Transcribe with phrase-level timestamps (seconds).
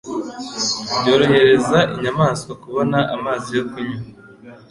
[0.99, 3.99] byorohereza inyamaswa kubona amazi yo kunywa.